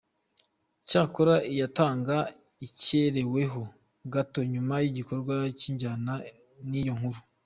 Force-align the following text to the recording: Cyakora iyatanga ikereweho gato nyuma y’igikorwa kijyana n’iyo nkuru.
Cyakora 0.87 1.35
iyatanga 1.51 2.15
ikereweho 2.67 3.61
gato 4.13 4.39
nyuma 4.53 4.75
y’igikorwa 4.83 5.35
kijyana 5.59 6.13
n’iyo 6.69 6.93
nkuru. 6.97 7.19